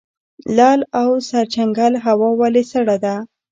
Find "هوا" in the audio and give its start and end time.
2.05-2.29